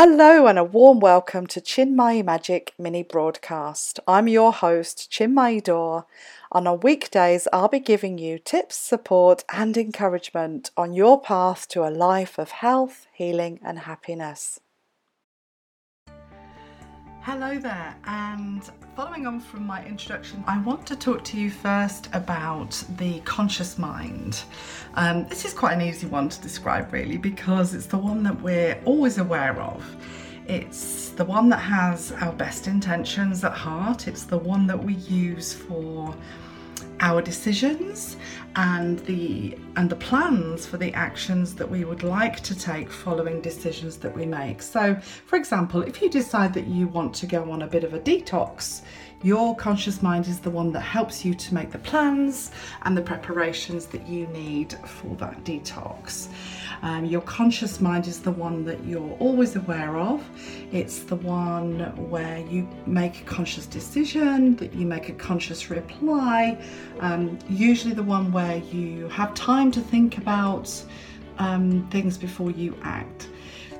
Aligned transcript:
Hello 0.00 0.46
and 0.46 0.60
a 0.60 0.62
warm 0.62 1.00
welcome 1.00 1.48
to 1.48 1.60
Chinmay 1.60 2.24
Magic 2.24 2.72
mini 2.78 3.02
broadcast. 3.02 3.98
I'm 4.06 4.28
your 4.28 4.52
host, 4.52 5.10
Chinmay 5.10 5.64
Dor. 5.64 6.06
and 6.54 6.68
On 6.68 6.68
weekdays, 6.72 7.48
I'll 7.52 7.66
be 7.66 7.80
giving 7.80 8.16
you 8.16 8.38
tips, 8.38 8.76
support, 8.76 9.42
and 9.52 9.76
encouragement 9.76 10.70
on 10.76 10.92
your 10.92 11.20
path 11.20 11.66
to 11.70 11.82
a 11.82 11.90
life 11.90 12.38
of 12.38 12.52
health, 12.52 13.08
healing, 13.12 13.58
and 13.64 13.80
happiness. 13.80 14.60
Hello 17.30 17.58
there, 17.58 17.94
and 18.06 18.62
following 18.96 19.26
on 19.26 19.38
from 19.38 19.66
my 19.66 19.84
introduction, 19.84 20.42
I 20.46 20.62
want 20.62 20.86
to 20.86 20.96
talk 20.96 21.22
to 21.24 21.36
you 21.38 21.50
first 21.50 22.08
about 22.14 22.82
the 22.96 23.20
conscious 23.20 23.76
mind. 23.76 24.44
Um, 24.94 25.28
this 25.28 25.44
is 25.44 25.52
quite 25.52 25.74
an 25.74 25.82
easy 25.82 26.06
one 26.06 26.30
to 26.30 26.40
describe, 26.40 26.90
really, 26.90 27.18
because 27.18 27.74
it's 27.74 27.84
the 27.84 27.98
one 27.98 28.22
that 28.22 28.40
we're 28.40 28.80
always 28.86 29.18
aware 29.18 29.60
of. 29.60 29.84
It's 30.46 31.10
the 31.10 31.24
one 31.26 31.50
that 31.50 31.58
has 31.58 32.12
our 32.12 32.32
best 32.32 32.66
intentions 32.66 33.44
at 33.44 33.52
heart, 33.52 34.08
it's 34.08 34.24
the 34.24 34.38
one 34.38 34.66
that 34.66 34.82
we 34.82 34.94
use 34.94 35.52
for 35.52 36.16
our 37.00 37.22
decisions 37.22 38.16
and 38.56 38.98
the 39.00 39.56
and 39.76 39.88
the 39.88 39.96
plans 39.96 40.66
for 40.66 40.78
the 40.78 40.92
actions 40.94 41.54
that 41.54 41.70
we 41.70 41.84
would 41.84 42.02
like 42.02 42.40
to 42.40 42.58
take 42.58 42.90
following 42.90 43.40
decisions 43.40 43.96
that 43.98 44.14
we 44.14 44.26
make. 44.26 44.62
So, 44.62 44.96
for 45.26 45.36
example, 45.36 45.82
if 45.82 46.02
you 46.02 46.10
decide 46.10 46.54
that 46.54 46.66
you 46.66 46.88
want 46.88 47.14
to 47.16 47.26
go 47.26 47.50
on 47.50 47.62
a 47.62 47.66
bit 47.66 47.84
of 47.84 47.94
a 47.94 48.00
detox, 48.00 48.82
your 49.22 49.56
conscious 49.56 50.00
mind 50.00 50.28
is 50.28 50.38
the 50.38 50.50
one 50.50 50.70
that 50.72 50.80
helps 50.80 51.24
you 51.24 51.34
to 51.34 51.54
make 51.54 51.70
the 51.72 51.78
plans 51.78 52.52
and 52.82 52.96
the 52.96 53.02
preparations 53.02 53.86
that 53.86 54.06
you 54.06 54.26
need 54.28 54.74
for 54.86 55.16
that 55.16 55.42
detox. 55.44 56.28
Um, 56.82 57.04
your 57.04 57.22
conscious 57.22 57.80
mind 57.80 58.06
is 58.06 58.20
the 58.20 58.30
one 58.30 58.64
that 58.64 58.84
you're 58.84 59.16
always 59.18 59.56
aware 59.56 59.96
of. 59.96 60.24
It's 60.70 61.00
the 61.00 61.16
one 61.16 61.80
where 62.08 62.38
you 62.38 62.68
make 62.86 63.22
a 63.22 63.24
conscious 63.24 63.66
decision, 63.66 64.54
that 64.56 64.72
you 64.72 64.86
make 64.86 65.08
a 65.08 65.14
conscious 65.14 65.68
reply, 65.68 66.56
um, 67.00 67.38
usually 67.48 67.94
the 67.94 68.04
one 68.04 68.30
where 68.30 68.58
you 68.58 69.08
have 69.08 69.34
time 69.34 69.72
to 69.72 69.80
think 69.80 70.18
about 70.18 70.72
um, 71.38 71.88
things 71.90 72.16
before 72.16 72.52
you 72.52 72.76
act. 72.82 73.27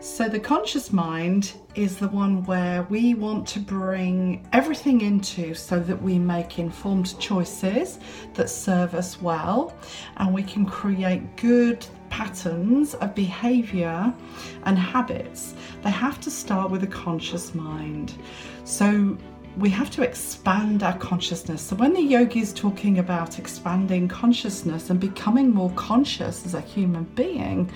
So, 0.00 0.28
the 0.28 0.38
conscious 0.38 0.92
mind 0.92 1.54
is 1.74 1.96
the 1.96 2.06
one 2.06 2.44
where 2.44 2.84
we 2.84 3.14
want 3.14 3.48
to 3.48 3.58
bring 3.58 4.46
everything 4.52 5.00
into 5.00 5.54
so 5.54 5.80
that 5.80 6.00
we 6.00 6.20
make 6.20 6.60
informed 6.60 7.18
choices 7.18 7.98
that 8.34 8.48
serve 8.48 8.94
us 8.94 9.20
well 9.20 9.76
and 10.18 10.32
we 10.32 10.44
can 10.44 10.64
create 10.64 11.36
good 11.36 11.84
patterns 12.10 12.94
of 12.94 13.12
behavior 13.16 14.14
and 14.62 14.78
habits. 14.78 15.54
They 15.82 15.90
have 15.90 16.20
to 16.20 16.30
start 16.30 16.70
with 16.70 16.84
a 16.84 16.88
conscious 16.88 17.52
mind. 17.52 18.14
So, 18.62 19.18
we 19.56 19.68
have 19.70 19.90
to 19.90 20.02
expand 20.02 20.84
our 20.84 20.96
consciousness. 20.98 21.60
So, 21.60 21.74
when 21.74 21.92
the 21.92 22.02
yogi 22.02 22.38
is 22.38 22.52
talking 22.52 23.00
about 23.00 23.40
expanding 23.40 24.06
consciousness 24.06 24.90
and 24.90 25.00
becoming 25.00 25.50
more 25.50 25.70
conscious 25.70 26.46
as 26.46 26.54
a 26.54 26.60
human 26.60 27.02
being, 27.16 27.68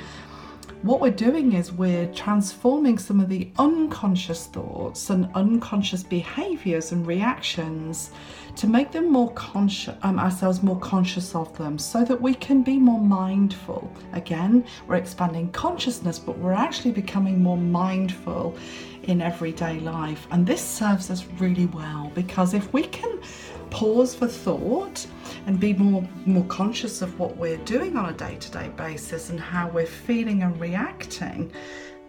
what 0.83 1.01
we're 1.01 1.11
doing 1.11 1.53
is 1.53 1.71
we're 1.73 2.13
transforming 2.13 2.99
some 2.99 3.21
of 3.21 3.29
the 3.29 3.49
unconscious 3.59 4.47
thoughts 4.47 5.11
and 5.11 5.31
unconscious 5.35 6.03
behaviors 6.03 6.91
and 6.91 7.07
reactions 7.07 8.11
to 8.57 8.67
make 8.67 8.91
them 8.91 9.11
more 9.11 9.31
conscious 9.33 9.95
um, 10.03 10.19
ourselves 10.19 10.61
more 10.61 10.79
conscious 10.81 11.37
of 11.37 11.57
them 11.57 11.79
so 11.79 12.05
that 12.05 12.21
we 12.21 12.35
can 12.35 12.63
be 12.65 12.79
more 12.79 13.01
mindful. 13.01 13.91
Again 14.13 14.65
we're 14.89 14.97
expanding 14.97 15.53
consciousness 15.53 16.19
but 16.19 16.37
we're 16.39 16.53
actually 16.53 16.91
becoming 16.91 17.41
more 17.41 17.57
mindful 17.57 18.57
in 19.05 19.23
everyday 19.23 19.79
life. 19.79 20.27
And 20.33 20.45
this 20.45 20.61
serves 20.61 21.11
us 21.11 21.25
really 21.39 21.67
well 21.67 22.11
because 22.13 22.55
if 22.55 22.73
we 22.73 22.83
can 22.83 23.21
pause 23.71 24.17
for 24.17 24.27
thought 24.27 25.07
and 25.47 25.59
be 25.59 25.73
more 25.73 26.07
more 26.27 26.45
conscious 26.45 27.03
of 27.03 27.19
what 27.19 27.37
we're 27.37 27.65
doing 27.65 27.97
on 27.97 28.09
a 28.09 28.13
day-to-day 28.13 28.71
basis 28.77 29.31
and 29.31 29.41
how 29.41 29.69
we're 29.69 29.87
feeling 29.87 30.43
and 30.43 30.59
reacting 30.61 31.53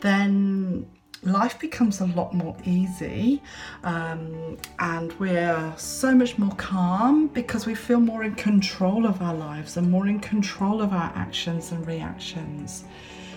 then 0.01 0.85
life 1.25 1.59
becomes 1.59 2.01
a 2.01 2.05
lot 2.07 2.33
more 2.33 2.55
easy 2.65 3.41
um, 3.83 4.57
and 4.79 5.17
we're 5.19 5.73
so 5.77 6.13
much 6.13 6.37
more 6.37 6.53
calm 6.55 7.27
because 7.27 7.65
we 7.65 7.75
feel 7.75 7.99
more 7.99 8.23
in 8.23 8.35
control 8.35 9.05
of 9.05 9.21
our 9.21 9.33
lives 9.33 9.77
and 9.77 9.89
more 9.89 10.07
in 10.07 10.19
control 10.19 10.81
of 10.81 10.91
our 10.91 11.11
actions 11.15 11.71
and 11.71 11.85
reactions. 11.87 12.83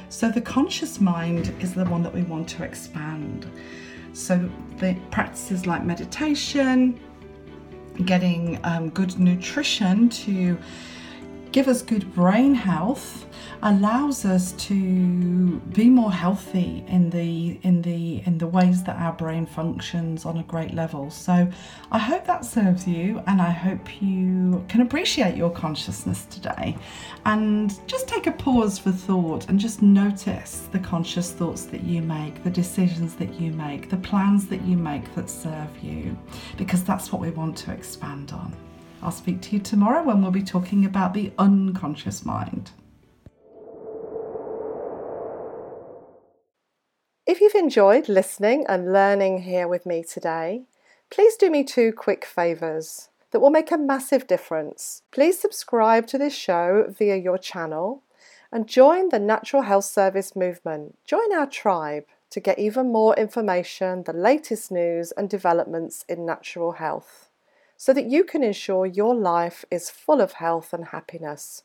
So, 0.09 0.31
the 0.31 0.41
conscious 0.41 1.01
mind 1.01 1.53
is 1.61 1.75
the 1.75 1.85
one 1.85 2.03
that 2.03 2.15
we 2.15 2.23
want 2.23 2.49
to 2.51 2.65
expand. 2.65 3.51
So, 4.13 4.49
the 4.79 4.97
practices 5.11 5.67
like 5.67 5.85
meditation, 5.85 7.01
getting 8.05 8.59
um, 8.65 8.91
good 8.91 9.19
nutrition 9.19 10.09
to 10.09 10.59
give 11.57 11.69
us 11.69 11.81
good 11.81 12.13
brain 12.13 12.55
health 12.55 13.25
allows 13.63 14.27
us 14.27 14.53
to 14.53 15.59
be 15.73 15.89
more 15.89 16.13
healthy 16.13 16.85
in 16.87 17.09
the 17.09 17.59
in 17.63 17.81
the 17.81 18.23
in 18.27 18.37
the 18.37 18.47
ways 18.47 18.83
that 18.85 18.95
our 18.97 19.15
brain 19.15 19.47
functions 19.47 20.27
on 20.27 20.37
a 20.37 20.43
great 20.43 20.75
level. 20.75 21.11
So 21.11 21.51
i 21.91 21.99
hope 21.99 22.27
that 22.27 22.45
serves 22.45 22.87
you 22.87 23.23
and 23.27 23.41
i 23.41 23.49
hope 23.49 24.03
you 24.03 24.63
can 24.69 24.83
appreciate 24.83 25.35
your 25.35 25.49
consciousness 25.49 26.27
today. 26.27 26.77
And 27.25 27.75
just 27.89 28.07
take 28.07 28.27
a 28.27 28.33
pause 28.33 28.79
for 28.79 28.93
thought 28.93 29.49
and 29.49 29.59
just 29.59 29.81
notice 29.81 30.69
the 30.73 30.79
conscious 30.79 31.33
thoughts 31.33 31.63
that 31.73 31.83
you 31.85 32.03
make 32.03 32.45
the 32.45 32.51
decisions 32.51 33.15
that 33.15 33.33
you 33.41 33.51
make 33.51 33.89
the 33.89 33.97
plans 33.97 34.47
that 34.49 34.61
you 34.61 34.77
make 34.77 35.15
that 35.15 35.31
serve 35.31 35.73
you 35.83 36.19
because 36.59 36.85
that's 36.85 37.11
what 37.13 37.23
we 37.23 37.31
want 37.31 37.57
to 37.57 37.73
expand 37.73 38.33
on 38.33 38.55
I'll 39.03 39.13
speak 39.13 39.41
to 39.43 39.57
you 39.57 39.61
tomorrow 39.61 40.03
when 40.03 40.23
we'll 40.23 40.31
be 40.31 40.43
talking 40.43 40.85
about 40.85 41.15
the 41.15 41.33
unconscious 41.39 42.25
mind. 42.25 42.71
If 47.27 47.41
you've 47.41 47.55
enjoyed 47.55 48.09
listening 48.09 48.65
and 48.69 48.93
learning 48.93 49.43
here 49.43 49.69
with 49.69 49.85
me 49.85 50.03
today, 50.03 50.63
please 51.11 51.37
do 51.37 51.51
me 51.51 51.65
two 51.65 51.93
quick 51.93 52.25
favours 52.25 53.11
that 53.31 53.41
will 53.41 53.51
make 53.51 53.71
a 53.71 53.79
massive 53.79 54.27
difference. 54.27 55.03
Please 55.11 55.39
subscribe 55.39 56.07
to 56.07 56.19
this 56.19 56.35
show 56.35 56.87
via 56.89 57.17
your 57.17 57.39
channel 57.39 58.03
and 58.53 58.69
join 58.69 59.09
the 59.09 59.19
Natural 59.19 59.63
Health 59.63 59.85
Service 59.85 60.35
movement. 60.35 60.97
Join 61.05 61.33
our 61.35 61.47
tribe 61.47 62.07
to 62.31 62.41
get 62.41 62.59
even 62.59 62.93
more 62.93 63.15
information, 63.17 64.05
the 64.05 64.13
latest 64.13 64.71
news 64.71 65.13
and 65.13 65.29
developments 65.29 66.05
in 66.09 66.25
natural 66.25 66.73
health 66.73 67.29
so 67.77 67.93
that 67.93 68.07
you 68.07 68.25
can 68.25 68.43
ensure 68.43 68.87
your 68.87 69.15
life 69.15 69.65
is 69.71 69.91
full 69.91 70.21
of 70.21 70.33
health 70.33 70.73
and 70.73 70.87
happiness. 70.87 71.63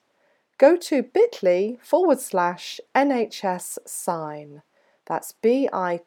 Go 0.57 0.75
to 0.77 1.03
bit.ly 1.03 1.77
forward 1.81 2.19
slash 2.19 2.79
NHS 2.93 3.79
sign. 3.85 4.61
That's 5.05 5.31
bit.ly 5.31 6.01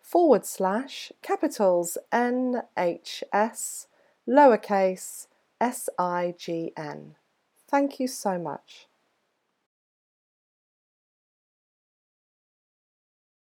forward 0.00 0.46
slash 0.46 1.12
capitals 1.22 1.98
NHS 2.12 3.86
lowercase 4.28 5.26
S 5.60 5.88
I 5.98 6.34
G 6.38 6.72
N. 6.76 7.16
Thank 7.68 8.00
you 8.00 8.08
so 8.08 8.38
much. 8.38 8.86